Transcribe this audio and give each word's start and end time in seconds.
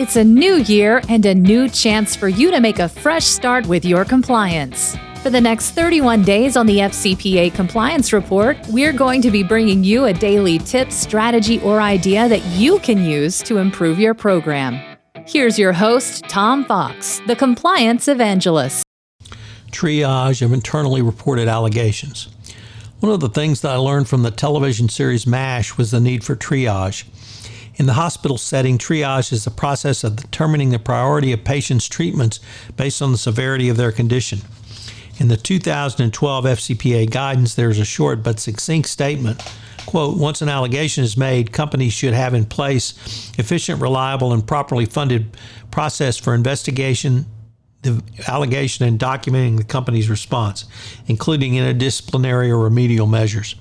It's 0.00 0.16
a 0.16 0.24
new 0.24 0.54
year 0.54 1.02
and 1.10 1.26
a 1.26 1.34
new 1.34 1.68
chance 1.68 2.16
for 2.16 2.26
you 2.26 2.50
to 2.52 2.58
make 2.58 2.78
a 2.78 2.88
fresh 2.88 3.26
start 3.26 3.66
with 3.66 3.84
your 3.84 4.06
compliance. 4.06 4.96
For 5.22 5.28
the 5.28 5.42
next 5.42 5.72
31 5.72 6.22
days 6.22 6.56
on 6.56 6.64
the 6.64 6.78
FCPA 6.78 7.52
Compliance 7.52 8.10
Report, 8.14 8.56
we're 8.70 8.94
going 8.94 9.20
to 9.20 9.30
be 9.30 9.42
bringing 9.42 9.84
you 9.84 10.06
a 10.06 10.14
daily 10.14 10.58
tip, 10.58 10.90
strategy, 10.90 11.60
or 11.60 11.82
idea 11.82 12.30
that 12.30 12.42
you 12.56 12.78
can 12.78 13.04
use 13.04 13.42
to 13.42 13.58
improve 13.58 13.98
your 13.98 14.14
program. 14.14 14.80
Here's 15.26 15.58
your 15.58 15.74
host, 15.74 16.24
Tom 16.30 16.64
Fox, 16.64 17.20
the 17.26 17.36
Compliance 17.36 18.08
Evangelist. 18.08 18.82
Triage 19.70 20.40
of 20.40 20.54
internally 20.54 21.02
reported 21.02 21.46
allegations. 21.46 22.28
One 23.00 23.12
of 23.12 23.20
the 23.20 23.28
things 23.28 23.60
that 23.60 23.72
I 23.72 23.76
learned 23.76 24.08
from 24.08 24.22
the 24.22 24.30
television 24.30 24.88
series 24.88 25.26
MASH 25.26 25.76
was 25.76 25.90
the 25.90 26.00
need 26.00 26.24
for 26.24 26.36
triage. 26.36 27.04
In 27.80 27.86
the 27.86 27.94
hospital 27.94 28.36
setting, 28.36 28.76
triage 28.76 29.32
is 29.32 29.44
the 29.44 29.50
process 29.50 30.04
of 30.04 30.16
determining 30.16 30.68
the 30.68 30.78
priority 30.78 31.32
of 31.32 31.44
patients' 31.44 31.88
treatments 31.88 32.38
based 32.76 33.00
on 33.00 33.10
the 33.10 33.16
severity 33.16 33.70
of 33.70 33.78
their 33.78 33.90
condition. 33.90 34.40
In 35.16 35.28
the 35.28 35.38
2012 35.38 36.44
FCPA 36.44 37.10
guidance, 37.10 37.54
there's 37.54 37.78
a 37.78 37.86
short 37.86 38.22
but 38.22 38.38
succinct 38.38 38.86
statement. 38.86 39.42
Quote, 39.86 40.18
once 40.18 40.42
an 40.42 40.50
allegation 40.50 41.04
is 41.04 41.16
made, 41.16 41.52
companies 41.54 41.94
should 41.94 42.12
have 42.12 42.34
in 42.34 42.44
place 42.44 43.32
efficient, 43.38 43.80
reliable, 43.80 44.34
and 44.34 44.46
properly 44.46 44.84
funded 44.84 45.34
process 45.70 46.18
for 46.18 46.34
investigation, 46.34 47.24
the 47.80 48.02
allegation, 48.28 48.86
and 48.86 49.00
documenting 49.00 49.56
the 49.56 49.64
company's 49.64 50.10
response, 50.10 50.66
including 51.06 51.54
interdisciplinary 51.54 52.50
or 52.50 52.58
remedial 52.58 53.06
measures. 53.06 53.54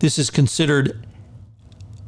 This 0.00 0.18
is 0.18 0.28
considered 0.28 1.06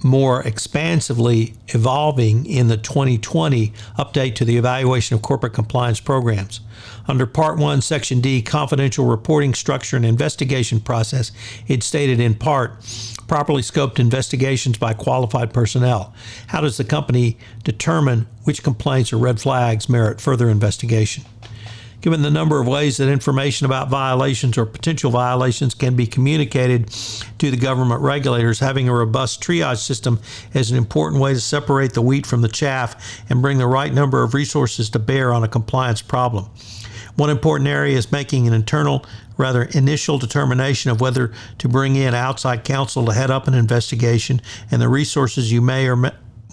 more 0.04 0.42
expansively 0.42 1.54
evolving 1.68 2.44
in 2.44 2.68
the 2.68 2.76
2020 2.76 3.72
update 3.98 4.34
to 4.34 4.44
the 4.44 4.56
evaluation 4.56 5.14
of 5.14 5.22
corporate 5.22 5.54
compliance 5.54 5.98
programs. 5.98 6.60
Under 7.08 7.26
Part 7.26 7.58
1, 7.58 7.80
Section 7.80 8.20
D, 8.20 8.42
confidential 8.42 9.06
reporting 9.06 9.54
structure 9.54 9.96
and 9.96 10.04
investigation 10.04 10.80
process, 10.80 11.32
it 11.66 11.82
stated 11.82 12.20
in 12.20 12.34
part 12.34 12.76
properly 13.26 13.62
scoped 13.62 13.98
investigations 13.98 14.76
by 14.76 14.92
qualified 14.92 15.52
personnel. 15.52 16.14
How 16.48 16.60
does 16.60 16.76
the 16.76 16.84
company 16.84 17.38
determine 17.62 18.26
which 18.44 18.62
complaints 18.62 19.12
or 19.12 19.16
red 19.16 19.40
flags 19.40 19.88
merit 19.88 20.20
further 20.20 20.50
investigation? 20.50 21.24
Given 22.04 22.20
the 22.20 22.30
number 22.30 22.60
of 22.60 22.68
ways 22.68 22.98
that 22.98 23.08
information 23.08 23.64
about 23.64 23.88
violations 23.88 24.58
or 24.58 24.66
potential 24.66 25.10
violations 25.10 25.72
can 25.72 25.96
be 25.96 26.06
communicated 26.06 26.90
to 27.38 27.50
the 27.50 27.56
government 27.56 28.02
regulators, 28.02 28.58
having 28.58 28.90
a 28.90 28.94
robust 28.94 29.42
triage 29.42 29.78
system 29.78 30.20
is 30.52 30.70
an 30.70 30.76
important 30.76 31.22
way 31.22 31.32
to 31.32 31.40
separate 31.40 31.94
the 31.94 32.02
wheat 32.02 32.26
from 32.26 32.42
the 32.42 32.48
chaff 32.48 33.24
and 33.30 33.40
bring 33.40 33.56
the 33.56 33.66
right 33.66 33.90
number 33.90 34.22
of 34.22 34.34
resources 34.34 34.90
to 34.90 34.98
bear 34.98 35.32
on 35.32 35.44
a 35.44 35.48
compliance 35.48 36.02
problem. 36.02 36.50
One 37.16 37.30
important 37.30 37.70
area 37.70 37.96
is 37.96 38.12
making 38.12 38.46
an 38.46 38.52
internal, 38.52 39.06
rather 39.38 39.62
initial 39.62 40.18
determination 40.18 40.90
of 40.90 41.00
whether 41.00 41.32
to 41.56 41.68
bring 41.70 41.96
in 41.96 42.12
outside 42.12 42.64
counsel 42.64 43.06
to 43.06 43.14
head 43.14 43.30
up 43.30 43.48
an 43.48 43.54
investigation 43.54 44.42
and 44.70 44.82
the 44.82 44.90
resources 44.90 45.50
you 45.50 45.62
may 45.62 45.88
or 45.88 45.96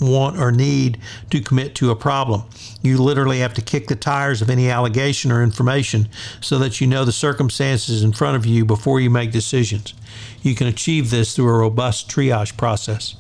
want 0.02 0.38
or 0.38 0.52
need 0.52 1.00
to 1.30 1.40
commit 1.40 1.76
to 1.76 1.92
a 1.92 1.96
problem. 1.96 2.44
You 2.82 2.98
literally 2.98 3.40
have 3.40 3.54
to 3.54 3.62
kick 3.62 3.88
the 3.88 3.96
tires 3.96 4.42
of 4.42 4.50
any 4.50 4.70
allegation 4.70 5.32
or 5.32 5.44
information 5.44 6.10
so 6.42 6.58
that 6.60 6.82
you 6.82 6.88
know 6.88 7.06
the 7.06 7.12
circumstances 7.12 8.04
in 8.04 8.12
front 8.12 8.36
of 8.36 8.46
you 8.46 8.66
before 8.66 9.00
you 9.00 9.10
make 9.10 9.32
decisions. 9.32 9.94
You 10.42 10.56
can 10.56 10.68
achieve 10.68 11.12
this 11.12 11.36
through 11.36 11.50
a 11.50 11.60
robust 11.60 12.10
triage 12.10 12.58
process. 12.58 13.16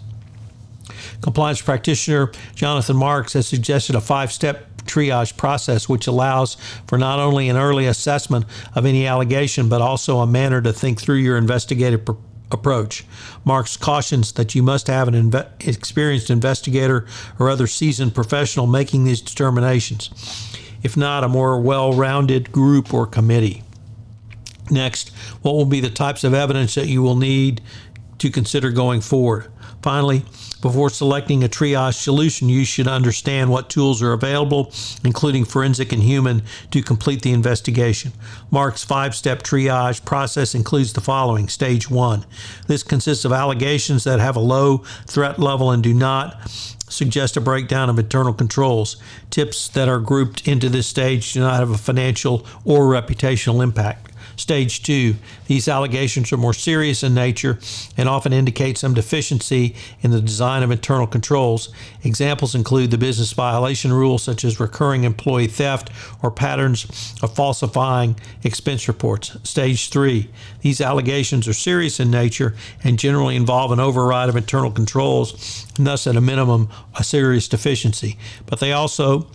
Compliance 1.21 1.61
practitioner 1.61 2.31
Jonathan 2.55 2.97
Marks 2.97 3.33
has 3.33 3.47
suggested 3.47 3.95
a 3.95 4.01
five 4.01 4.31
step 4.31 4.67
triage 4.85 5.38
process, 5.38 5.88
which 5.88 6.07
allows 6.07 6.57
for 6.88 6.97
not 6.97 7.19
only 7.19 7.49
an 7.49 7.57
early 7.57 7.85
assessment 7.85 8.45
of 8.73 8.85
any 8.85 9.05
allegation, 9.05 9.69
but 9.69 9.81
also 9.81 10.19
a 10.19 10.27
manner 10.27 10.61
to 10.61 10.73
think 10.73 11.00
through 11.00 11.17
your 11.17 11.38
investigative 11.38 12.07
approach. 12.51 13.06
Marks 13.44 13.78
cautions 13.78 14.31
that 14.34 14.56
you 14.56 14.63
must 14.63 14.88
have 14.88 15.07
an 15.07 15.13
inve- 15.13 15.67
experienced 15.67 16.29
investigator 16.29 17.06
or 17.39 17.50
other 17.50 17.67
seasoned 17.67 18.16
professional 18.16 18.67
making 18.67 19.03
these 19.03 19.22
determinations, 19.22 20.09
if 20.84 20.95
not 20.95 21.23
a 21.23 21.29
more 21.29 21.59
well 21.59 21.94
rounded 21.94 22.51
group 22.51 22.94
or 22.94 23.06
committee. 23.06 23.63
Next, 24.69 25.09
what 25.41 25.53
will 25.53 25.66
be 25.66 25.81
the 25.81 25.89
types 25.89 26.23
of 26.23 26.34
evidence 26.34 26.75
that 26.75 26.88
you 26.88 27.01
will 27.01 27.17
need 27.17 27.62
to 28.19 28.29
consider 28.29 28.72
going 28.72 29.01
forward? 29.01 29.50
Finally, 29.81 30.24
before 30.62 30.92
selecting 30.92 31.44
a 31.44 31.50
triage 31.50 31.96
solution, 31.96 32.47
you 32.47 32.64
should 32.64 32.88
understand 32.88 33.50
what 33.50 33.69
tools 33.69 34.02
are 34.02 34.14
available, 34.14 34.72
including 35.03 35.44
forensic 35.44 35.92
and 35.92 36.03
human, 36.03 36.44
to 36.69 36.84
complete 36.84 37.24
the 37.24 37.31
investigation. 37.31 38.12
Mark's 38.52 38.84
five 38.84 39.16
step 39.16 39.42
triage 39.42 40.06
process 40.06 40.53
includes 40.53 40.94
the 40.94 41.02
following 41.02 41.47
Stage 41.47 41.90
one 41.90 42.25
this 42.68 42.84
consists 42.84 43.25
of 43.25 43.31
allegations 43.31 44.03
that 44.03 44.19
have 44.19 44.36
a 44.36 44.40
low 44.40 44.80
threat 45.08 45.40
level 45.40 45.72
and 45.72 45.81
do 45.81 45.94
not 45.94 46.50
suggest 46.88 47.38
a 47.38 47.42
breakdown 47.42 47.90
of 47.90 47.98
internal 47.98 48.34
controls. 48.34 48.98
Tips 49.30 49.68
that 49.69 49.88
are 49.88 50.00
grouped 50.00 50.48
into 50.48 50.69
this 50.69 50.88
stage 50.88 51.34
do 51.34 51.40
not 51.40 51.59
have 51.59 51.72
a 51.72 51.78
financial 51.78 52.46
or 52.66 52.86
reputational 52.86 53.63
impact. 53.63 54.10
Stage 54.36 54.84
two, 54.84 55.16
these 55.47 55.68
allegations 55.68 56.31
are 56.31 56.38
more 56.38 56.53
serious 56.53 57.03
in 57.03 57.14
nature 57.14 57.59
and 57.97 58.09
often 58.09 58.34
indicate 58.34 58.78
some 58.78 58.94
deficiency 58.94 59.75
in 60.02 60.12
the 60.12 60.22
design 60.22 60.64
of 60.64 60.72
internal 60.72 61.08
controls. 61.08 61.69
Examples 62.03 62.56
include 62.56 62.92
the 62.92 62.97
business 62.97 63.34
violation 63.34 63.94
rule, 63.94 64.18
such 64.18 64.44
as 64.44 64.59
recurring 64.59 65.03
employee 65.03 65.47
theft 65.47 65.90
or 66.22 66.31
patterns 66.31 67.16
of 67.22 67.36
falsifying 67.36 68.16
expense 68.44 68.88
reports. 68.88 69.38
Stage 69.44 69.90
three, 69.90 70.30
these 70.62 70.81
allegations 70.81 71.48
are 71.48 71.53
serious 71.53 72.00
in 72.00 72.09
nature 72.09 72.56
and 72.84 73.00
generally 73.00 73.36
involve 73.36 73.72
an 73.72 73.80
override 73.80 74.30
of 74.30 74.36
internal 74.36 74.72
controls, 74.72 75.68
and 75.78 75.86
thus, 75.86 76.08
at 76.08 76.16
a 76.16 76.22
minimum, 76.22 76.69
a 76.98 77.03
serious 77.03 77.48
deficiency. 77.48 78.18
But 78.46 78.59
they 78.59 78.72
also 78.72 79.28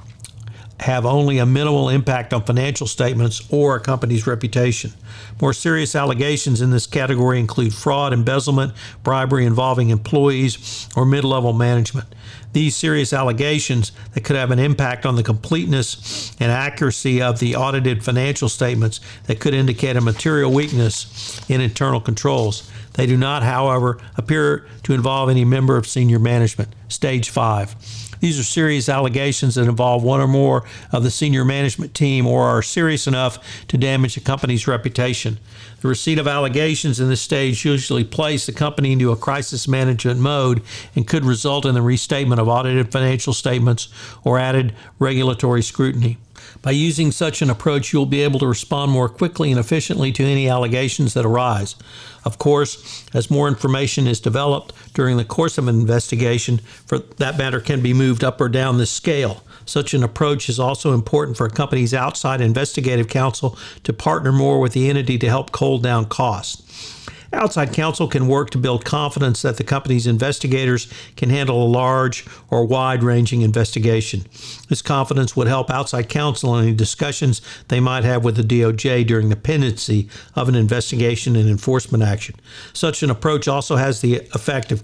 have 0.81 1.07
only 1.07 1.39
a 1.39 1.47
minimal 1.47 1.89
impact 1.89 2.35
on 2.35 2.45
financial 2.45 2.87
statements 2.87 3.43
or 3.51 3.77
a 3.77 3.81
company's 3.81 4.27
reputation. 4.27 4.93
More 5.41 5.53
serious 5.53 5.95
allegations 5.95 6.61
in 6.61 6.71
this 6.71 6.87
category 6.87 7.41
include 7.41 7.75
fraud, 7.75 8.13
embezzlement, 8.13 8.73
bribery 9.03 9.47
involving 9.47 9.91
employees 9.91 10.89
or 10.95 11.07
mid 11.07 11.25
level 11.25 11.53
management. 11.53 12.07
These 12.53 12.77
serious 12.77 13.13
allegations 13.13 13.93
that 14.15 14.25
could 14.25 14.37
have 14.37 14.51
an 14.51 14.59
impact 14.59 15.05
on 15.05 15.17
the 15.17 15.23
completeness 15.23 16.35
and 16.41 16.51
accuracy 16.51 17.21
of 17.21 17.39
the 17.39 17.55
audited 17.55 18.03
financial 18.03 18.49
statements 18.49 19.01
that 19.25 19.41
could 19.41 19.53
indicate 19.53 19.97
a 19.97 20.01
material 20.01 20.51
weakness 20.51 21.39
in 21.51 21.61
internal 21.61 22.01
controls. 22.01 22.71
They 22.95 23.07
do 23.07 23.17
not, 23.17 23.43
however, 23.43 23.99
appear 24.17 24.67
to 24.85 24.95
involve 24.95 25.29
any 25.29 25.45
member 25.45 25.77
of 25.77 25.87
senior 25.87 26.19
management. 26.19 26.71
Stage 26.89 27.29
5. 27.29 27.77
These 28.21 28.39
are 28.39 28.45
serious 28.45 28.89
allegations 28.89 29.55
that 29.55 29.69
involve 29.69 30.03
one 30.03 30.21
or 30.21 30.29
more 30.29 30.65
of 30.93 31.03
the 31.03 31.11
senior 31.11 31.45
management 31.45 31.95
team 31.95 32.27
or 32.27 32.45
are 32.45 32.63
serious 32.63 33.07
enough 33.07 33.39
to 33.69 33.79
damage 33.79 34.17
a 34.17 34.21
company's 34.21 34.67
reputation. 34.67 35.39
The 35.81 35.89
receipt 35.89 36.19
of 36.19 36.27
allegations 36.27 37.01
in 37.01 37.09
this 37.09 37.21
stage 37.21 37.65
usually 37.65 38.05
place 38.05 38.47
the 38.47 38.53
company 38.53 38.93
into 38.93 39.13
a 39.13 39.17
crisis 39.17 39.69
management 39.69 40.21
mode 40.21 40.63
and 40.95 41.07
could 41.07 41.25
result 41.25 41.67
in 41.67 41.75
the 41.75 41.83
restatement 41.83 42.41
of 42.41 42.49
audited 42.49 42.91
financial 42.91 43.33
statements 43.33 43.89
or 44.25 44.39
added 44.39 44.75
regulatory 44.99 45.63
scrutiny. 45.63 46.19
By 46.67 46.73
using 46.73 47.13
such 47.13 47.43
an 47.43 47.49
approach, 47.49 47.93
you'll 47.93 48.07
be 48.07 48.23
able 48.23 48.41
to 48.41 48.47
respond 48.49 48.91
more 48.91 49.09
quickly 49.09 49.53
and 49.53 49.61
efficiently 49.61 50.11
to 50.11 50.25
any 50.25 50.49
allegations 50.49 51.15
that 51.15 51.25
arise. 51.25 51.77
Of 52.25 52.39
course, 52.39 53.05
as 53.15 53.31
more 53.31 53.47
information 53.47 54.09
is 54.09 54.19
developed 54.19 54.75
during 54.93 55.17
the 55.17 55.25
course 55.25 55.59
of 55.59 55.69
an 55.69 55.79
investigation, 55.79 56.59
for 56.85 56.99
that 56.99 57.39
matter 57.39 57.61
can 57.61 57.83
be 57.83 57.93
moved 57.95 58.25
up 58.25 58.41
or 58.41 58.49
down 58.49 58.79
the 58.79 58.87
scale. 58.87 59.45
Such 59.65 59.95
an 59.95 60.03
approach 60.03 60.49
is 60.49 60.59
also 60.59 60.93
important 60.93 61.37
for 61.37 61.47
a 61.47 61.51
company's 61.51 61.95
outside 61.95 62.41
investigative 62.41 63.07
counsel 63.07 63.57
to 63.85 63.93
partner 63.93 64.33
more 64.33 64.59
with 64.59 64.73
the 64.73 64.91
entity 64.91 65.19
to 65.19 65.29
help 65.29 65.53
cold 65.53 65.85
down 65.85 66.07
costs. 66.07 67.06
Outside 67.37 67.75
counsel 67.75 68.09
can 68.09 68.29
work 68.29 68.49
to 68.51 68.59
build 68.59 68.87
confidence 68.87 69.43
that 69.43 69.59
the 69.59 69.63
company's 69.63 70.07
investigators 70.07 70.91
can 71.17 71.29
handle 71.29 71.63
a 71.63 71.69
large 71.69 72.25
or 72.49 72.65
wide 72.65 73.03
ranging 73.03 73.43
investigation. 73.43 74.25
This 74.71 74.81
confidence 74.81 75.37
would 75.37 75.47
help 75.47 75.71
outside 75.71 76.09
counsel 76.09 76.57
in 76.57 76.65
any 76.65 76.75
discussions 76.75 77.43
they 77.69 77.79
might 77.79 78.05
have 78.05 78.25
with 78.25 78.37
the 78.37 78.43
DOJ 78.43 79.07
during 79.07 79.29
the 79.29 79.37
pendency 79.37 80.09
of 80.35 80.49
an 80.49 80.55
investigation 80.55 81.37
and 81.37 81.47
enforcement 81.47 82.03
action. 82.03 82.37
Such 82.73 83.03
an 83.03 83.11
approach 83.11 83.49
also 83.49 83.77
has 83.77 84.01
the 84.01 84.21
effect 84.33 84.73
of 84.73 84.83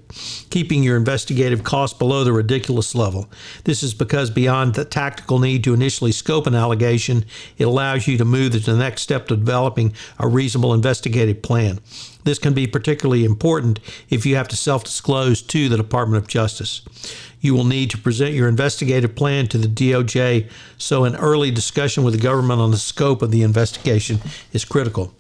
keeping 0.51 0.83
your 0.83 0.99
investigative 0.99 1.65
costs 1.65 1.99
below 1.99 2.23
the 2.23 2.35
ridiculous 2.35 2.95
level. 2.95 3.31
This 3.65 3.83
is 3.83 3.95
because 3.95 4.29
beyond 4.29 4.75
the 4.75 4.85
tactical 4.85 5.39
need 5.39 5.65
to 5.65 5.73
initially 5.73 6.13
scope 6.13 6.47
an 6.47 6.55
allegation, 6.55 7.25
it 7.57 7.65
allows 7.65 8.07
you 8.07 8.19
to 8.19 8.27
move 8.27 8.53
to 8.53 8.59
the 8.59 8.77
next 8.77 9.01
step 9.01 9.27
to 9.29 9.37
developing 9.37 9.95
a 10.19 10.29
reasonable 10.29 10.75
investigative 10.75 11.41
plan. 11.41 11.81
This 12.25 12.39
can 12.39 12.55
be 12.55 12.67
particularly 12.67 13.25
important 13.25 13.81
if 14.11 14.25
you 14.25 14.37
have 14.37 14.49
to 14.49 14.57
self 14.57 14.85
disclose 14.85 15.43
to 15.43 15.69
the 15.69 15.77
Department 15.77 16.23
of 16.23 16.29
Justice. 16.29 16.83
You 17.41 17.55
will 17.55 17.65
need 17.65 17.91
to 17.91 17.99
present 17.99 18.35
your 18.35 18.49
investigative 18.49 19.15
plan 19.17 19.49
to 19.49 19.59
the 19.59 19.69
DOJ, 19.69 20.49
so 20.79 21.05
an 21.05 21.17
early 21.17 21.51
discussion 21.51 22.05
with 22.05 22.15
the 22.15 22.21
government 22.21 22.61
on 22.61 22.71
the 22.71 22.77
scope 22.77 23.23
of 23.23 23.31
the 23.31 23.43
investigation 23.43 24.21
is 24.53 24.65
critical. 24.65 25.13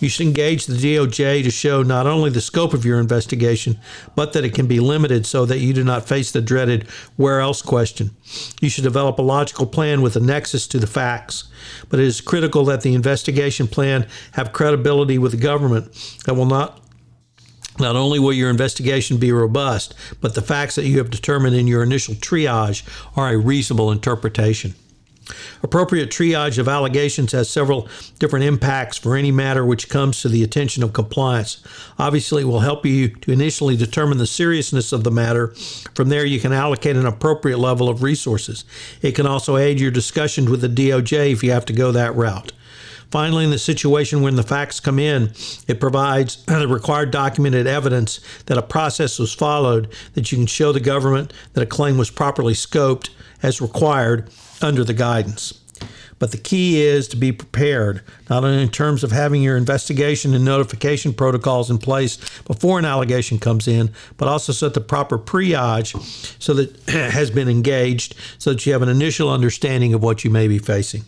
You 0.00 0.08
should 0.08 0.26
engage 0.26 0.66
the 0.66 0.74
DOJ 0.74 1.42
to 1.42 1.50
show 1.50 1.82
not 1.82 2.06
only 2.06 2.30
the 2.30 2.40
scope 2.40 2.74
of 2.74 2.84
your 2.84 3.00
investigation, 3.00 3.78
but 4.14 4.32
that 4.32 4.44
it 4.44 4.54
can 4.54 4.66
be 4.66 4.80
limited 4.80 5.26
so 5.26 5.46
that 5.46 5.58
you 5.58 5.72
do 5.72 5.84
not 5.84 6.06
face 6.06 6.30
the 6.30 6.40
dreaded 6.40 6.88
where 7.16 7.40
else 7.40 7.62
question. 7.62 8.10
You 8.60 8.68
should 8.68 8.84
develop 8.84 9.18
a 9.18 9.22
logical 9.22 9.66
plan 9.66 10.02
with 10.02 10.16
a 10.16 10.20
nexus 10.20 10.66
to 10.68 10.78
the 10.78 10.86
facts, 10.86 11.44
but 11.88 12.00
it 12.00 12.06
is 12.06 12.20
critical 12.20 12.64
that 12.66 12.82
the 12.82 12.94
investigation 12.94 13.66
plan 13.68 14.06
have 14.32 14.52
credibility 14.52 15.18
with 15.18 15.32
the 15.32 15.38
government 15.38 15.92
that 16.26 16.34
will 16.34 16.46
not 16.46 16.80
not 17.78 17.94
only 17.94 18.18
will 18.18 18.32
your 18.32 18.48
investigation 18.48 19.18
be 19.18 19.32
robust, 19.32 19.94
but 20.22 20.34
the 20.34 20.40
facts 20.40 20.76
that 20.76 20.86
you 20.86 20.96
have 20.96 21.10
determined 21.10 21.54
in 21.54 21.66
your 21.66 21.82
initial 21.82 22.14
triage 22.14 22.82
are 23.16 23.28
a 23.28 23.36
reasonable 23.36 23.92
interpretation. 23.92 24.74
Appropriate 25.62 26.10
triage 26.10 26.58
of 26.58 26.68
allegations 26.68 27.32
has 27.32 27.50
several 27.50 27.88
different 28.18 28.44
impacts 28.44 28.96
for 28.96 29.16
any 29.16 29.32
matter 29.32 29.64
which 29.64 29.88
comes 29.88 30.22
to 30.22 30.28
the 30.28 30.44
attention 30.44 30.82
of 30.82 30.92
compliance. 30.92 31.62
Obviously, 31.98 32.42
it 32.42 32.46
will 32.46 32.60
help 32.60 32.86
you 32.86 33.08
to 33.08 33.32
initially 33.32 33.76
determine 33.76 34.18
the 34.18 34.26
seriousness 34.26 34.92
of 34.92 35.04
the 35.04 35.10
matter. 35.10 35.48
From 35.94 36.08
there, 36.08 36.24
you 36.24 36.40
can 36.40 36.52
allocate 36.52 36.96
an 36.96 37.06
appropriate 37.06 37.58
level 37.58 37.88
of 37.88 38.02
resources. 38.02 38.64
It 39.02 39.12
can 39.12 39.26
also 39.26 39.56
aid 39.56 39.80
your 39.80 39.90
discussions 39.90 40.48
with 40.48 40.60
the 40.60 40.68
DOJ 40.68 41.32
if 41.32 41.42
you 41.42 41.50
have 41.50 41.66
to 41.66 41.72
go 41.72 41.92
that 41.92 42.14
route. 42.14 42.52
Finally, 43.16 43.44
in 43.44 43.50
the 43.50 43.58
situation 43.58 44.20
when 44.20 44.36
the 44.36 44.42
facts 44.42 44.78
come 44.78 44.98
in, 44.98 45.32
it 45.66 45.80
provides 45.80 46.44
the 46.44 46.68
required 46.68 47.10
documented 47.10 47.66
evidence 47.66 48.20
that 48.44 48.58
a 48.58 48.62
process 48.62 49.18
was 49.18 49.32
followed, 49.32 49.90
that 50.12 50.30
you 50.30 50.36
can 50.36 50.46
show 50.46 50.70
the 50.70 50.80
government 50.80 51.32
that 51.54 51.62
a 51.62 51.66
claim 51.66 51.96
was 51.96 52.10
properly 52.10 52.52
scoped 52.52 53.08
as 53.42 53.58
required 53.58 54.28
under 54.60 54.84
the 54.84 54.92
guidance. 54.92 55.58
But 56.18 56.30
the 56.30 56.36
key 56.36 56.82
is 56.82 57.08
to 57.08 57.16
be 57.16 57.32
prepared, 57.32 58.02
not 58.28 58.44
only 58.44 58.62
in 58.62 58.68
terms 58.68 59.02
of 59.02 59.12
having 59.12 59.42
your 59.42 59.56
investigation 59.56 60.34
and 60.34 60.44
notification 60.44 61.14
protocols 61.14 61.70
in 61.70 61.78
place 61.78 62.18
before 62.40 62.78
an 62.78 62.84
allegation 62.84 63.38
comes 63.38 63.66
in, 63.66 63.92
but 64.18 64.28
also 64.28 64.52
so 64.52 64.66
that 64.66 64.74
the 64.74 64.82
proper 64.82 65.16
triage 65.16 65.96
so 66.38 66.52
that 66.52 66.78
has 66.90 67.30
been 67.30 67.48
engaged 67.48 68.14
so 68.36 68.52
that 68.52 68.66
you 68.66 68.74
have 68.74 68.82
an 68.82 68.90
initial 68.90 69.30
understanding 69.30 69.94
of 69.94 70.02
what 70.02 70.22
you 70.22 70.28
may 70.28 70.46
be 70.48 70.58
facing. 70.58 71.04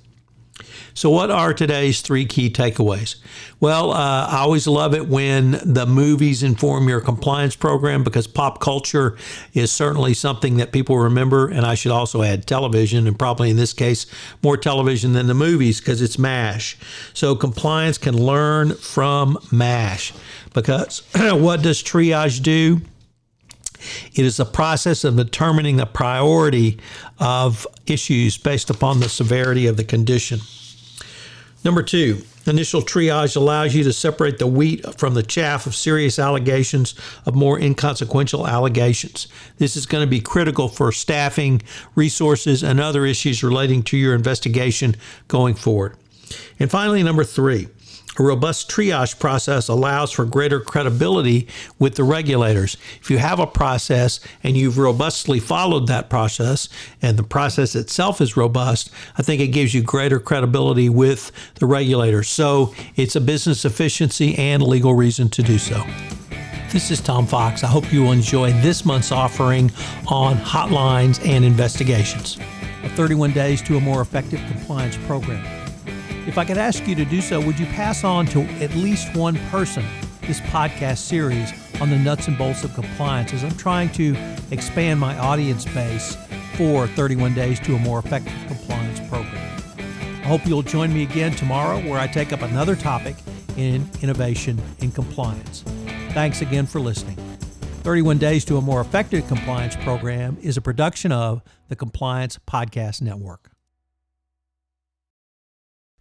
So, 0.95 1.11
what 1.11 1.31
are 1.31 1.55
today's 1.55 2.01
three 2.01 2.25
key 2.25 2.51
takeaways? 2.51 3.17
Well, 3.61 3.93
uh, 3.93 4.27
I 4.27 4.39
always 4.39 4.67
love 4.67 4.95
it 4.95 5.09
when 5.09 5.61
the 5.65 5.87
movies 5.87 6.43
inform 6.43 6.89
your 6.89 7.01
compliance 7.01 7.57
program 7.57 8.05
because 8.05 8.27
pop 8.27 8.61
culture 8.61 9.17
is 9.55 9.71
certainly 9.73 10.15
something 10.15 10.57
that 10.57 10.73
people 10.73 10.99
remember. 10.99 11.49
And 11.49 11.65
I 11.65 11.75
should 11.75 11.93
also 11.93 12.23
add 12.23 12.47
television, 12.47 13.07
and 13.07 13.19
probably 13.19 13.51
in 13.51 13.57
this 13.57 13.73
case, 13.73 14.07
more 14.43 14.57
television 14.57 15.13
than 15.13 15.27
the 15.27 15.35
movies 15.35 15.81
because 15.81 16.03
it's 16.03 16.19
MASH. 16.19 16.77
So, 17.15 17.35
compliance 17.35 17.99
can 17.99 18.17
learn 18.17 18.75
from 18.75 19.39
MASH 19.53 20.13
because 20.55 21.03
what 21.15 21.63
does 21.63 21.83
triage 21.83 22.43
do? 22.43 22.81
It 24.15 24.25
is 24.25 24.41
a 24.41 24.45
process 24.45 25.05
of 25.05 25.17
determining 25.17 25.77
the 25.77 25.87
priority 25.87 26.79
of 27.19 27.67
issues 27.87 28.37
based 28.37 28.71
upon 28.71 29.01
the 29.01 29.09
severity 29.09 29.67
of 29.67 29.77
the 29.77 29.85
condition. 29.85 30.41
Number 31.65 31.83
two, 31.83 32.23
initial 32.47 32.83
triage 32.83 33.37
allows 33.37 33.75
you 33.75 33.85
to 33.85 33.93
separate 33.93 34.39
the 34.39 34.47
wheat 34.47 34.99
from 34.99 35.15
the 35.15 35.23
chaff 35.23 35.67
of 35.67 35.75
serious 35.75 36.19
allegations 36.19 36.95
of 37.27 37.35
more 37.35 37.59
inconsequential 37.59 38.47
allegations. 38.47 39.29
This 39.59 39.77
is 39.77 39.85
going 39.85 40.03
to 40.03 40.11
be 40.11 40.21
critical 40.21 40.69
for 40.69 40.93
staffing, 40.93 41.63
resources, 41.95 42.63
and 42.63 42.81
other 42.81 43.05
issues 43.05 43.43
relating 43.43 43.83
to 43.85 43.97
your 43.97 44.15
investigation 44.15 44.97
going 45.27 45.55
forward. 45.55 45.97
And 46.61 46.71
finally, 46.71 47.03
number 47.03 47.25
three, 47.25 47.69
a 48.19 48.23
robust 48.23 48.69
triage 48.69 49.19
process 49.19 49.69
allows 49.69 50.11
for 50.11 50.25
greater 50.25 50.61
credibility 50.61 51.47
with 51.79 51.95
the 51.95 52.03
regulators. 52.03 52.77
If 53.01 53.11
you 53.11 53.19
have 53.19 53.39
a 53.39 53.47
process 53.47 54.19
and 54.43 54.57
you've 54.57 54.79
robustly 54.79 55.39
followed 55.39 55.87
that 55.87 56.11
process 56.11 56.69
and 57.01 57.17
the 57.17 57.23
process 57.23 57.77
itself 57.77 58.21
is 58.21 58.37
robust, 58.37 58.91
I 59.17 59.23
think 59.23 59.41
it 59.41 59.49
gives 59.49 59.73
you 59.73 59.83
greater 59.83 60.19
credibility 60.19 60.89
with 60.89 61.31
the 61.57 61.67
regulators. 61.67 62.29
So 62.29 62.75
it's 62.97 63.15
a 63.15 63.21
business 63.21 63.65
efficiency 63.65 64.37
and 64.37 64.63
legal 64.63 64.95
reason 64.95 65.29
to 65.31 65.43
do 65.43 65.59
so. 65.59 65.85
This 66.73 66.91
is 66.91 67.01
Tom 67.01 67.27
Fox. 67.27 67.65
I 67.65 67.69
hope 67.69 67.93
you 67.93 68.03
will 68.03 68.13
enjoy 68.13 68.53
this 68.53 68.85
month's 68.85 69.13
offering 69.13 69.71
on 70.07 70.37
hotlines 70.37 71.25
and 71.27 71.45
investigations. 71.45 72.37
31 72.95 73.33
days 73.33 73.63
to 73.63 73.77
a 73.77 73.81
more 73.81 74.01
effective 74.01 74.41
compliance 74.51 74.97
program. 75.07 75.58
If 76.29 76.37
I 76.37 76.45
could 76.45 76.59
ask 76.59 76.87
you 76.87 76.95
to 76.95 77.07
do 77.07 77.23
so, 77.23 77.41
would 77.41 77.59
you 77.59 77.65
pass 77.65 78.05
on 78.05 78.27
to 78.27 78.43
at 78.63 78.75
least 78.75 79.17
one 79.17 79.37
person 79.49 79.83
this 80.21 80.43
podcast 80.43 80.99
series 80.99 81.55
on 81.81 81.89
the 81.89 81.97
nuts 81.97 82.29
and 82.29 82.37
bolts 82.37 82.65
of 82.65 82.75
compliance 82.75 83.33
as 83.33 83.43
I'm 83.43 83.57
trying 83.57 83.89
to 83.93 84.15
expand 84.51 85.01
my 85.01 85.19
audience 85.19 85.65
base 85.65 86.19
for 86.53 86.87
31 86.87 87.33
days 87.33 87.59
to 87.61 87.77
a 87.77 87.79
more 87.79 88.01
effective 88.01 88.35
compliance 88.47 89.01
program? 89.09 89.63
I 89.79 90.27
hope 90.27 90.45
you'll 90.45 90.61
join 90.61 90.93
me 90.93 91.03
again 91.03 91.33
tomorrow 91.33 91.81
where 91.81 91.99
I 91.99 92.07
take 92.07 92.31
up 92.31 92.43
another 92.43 92.77
topic 92.77 93.17
in 93.57 93.89
innovation 94.03 94.61
in 94.81 94.93
compliance. 94.93 95.63
Thanks 96.11 96.43
again 96.43 96.67
for 96.67 96.79
listening. 96.79 97.17
31 97.85 98.19
Days 98.19 98.45
to 98.45 98.59
a 98.59 98.61
More 98.61 98.83
Effective 98.83 99.27
Compliance 99.29 99.77
Program 99.77 100.37
is 100.43 100.59
a 100.59 100.61
production 100.61 101.11
of 101.11 101.41
the 101.69 101.77
Compliance 101.77 102.39
Podcast 102.47 103.01
Network. 103.01 103.51